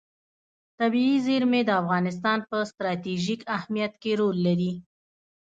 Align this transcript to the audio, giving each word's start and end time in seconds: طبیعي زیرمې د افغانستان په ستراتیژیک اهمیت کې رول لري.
طبیعي 0.79 1.15
زیرمې 1.27 1.61
د 1.65 1.71
افغانستان 1.81 2.39
په 2.49 2.57
ستراتیژیک 2.71 3.41
اهمیت 3.57 3.93
کې 4.01 4.11
رول 4.19 4.37
لري. 4.47 4.71